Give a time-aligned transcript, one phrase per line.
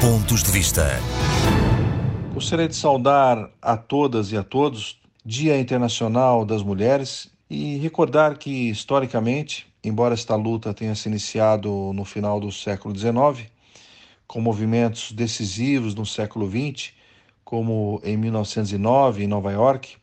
[0.00, 0.98] Pontos de Vista.
[2.32, 8.70] Gostaria de saudar a todas e a todos Dia Internacional das Mulheres e recordar que,
[8.70, 13.46] historicamente, embora esta luta tenha se iniciado no final do século XIX,
[14.26, 16.94] com movimentos decisivos no século XX,
[17.44, 19.98] como em 1909 em Nova York,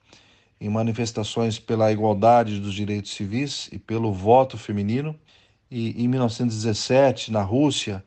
[0.61, 5.15] em manifestações pela igualdade dos direitos civis e pelo voto feminino,
[5.71, 8.03] e em 1917 na Rússia,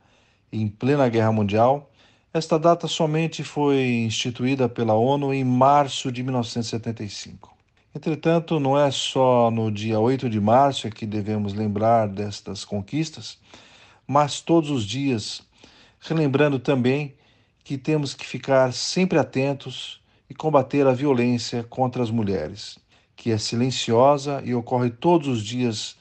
[0.52, 1.90] em plena Guerra Mundial,
[2.32, 7.50] esta data somente foi instituída pela ONU em março de 1975.
[7.94, 13.36] Entretanto, não é só no dia 8 de março que devemos lembrar destas conquistas,
[14.06, 15.42] mas todos os dias,
[16.00, 17.14] relembrando também
[17.64, 22.78] que temos que ficar sempre atentos e combater a violência contra as mulheres,
[23.16, 25.96] que é silenciosa e ocorre todos os dias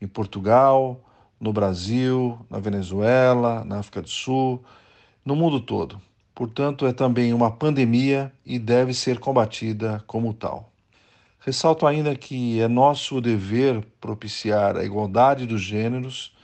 [0.00, 1.00] em Portugal,
[1.40, 4.62] no Brasil, na Venezuela, na África do Sul,
[5.24, 6.00] no mundo todo.
[6.34, 10.70] Portanto, é também uma pandemia e deve ser combatida como tal.
[11.40, 16.34] Ressalto ainda que é nosso dever propiciar a igualdade dos gêneros,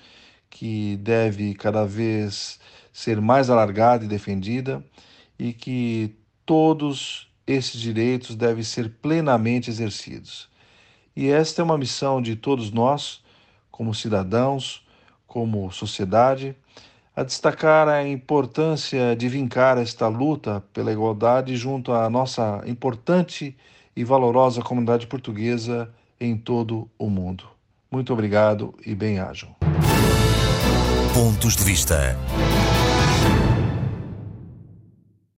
[0.49, 2.59] que deve cada vez
[2.93, 4.83] ser mais alargada e defendida,
[5.39, 10.49] e que todos esses direitos devem ser plenamente exercidos.
[11.15, 13.23] E esta é uma missão de todos nós,
[13.71, 14.86] como cidadãos,
[15.37, 16.57] como sociedade,
[17.15, 23.55] a destacar a importância de vincar esta luta pela igualdade junto à nossa importante
[23.95, 27.45] e valorosa comunidade portuguesa em todo o mundo.
[27.91, 29.55] Muito obrigado e bem-ajam.
[31.13, 32.17] Pontos de vista.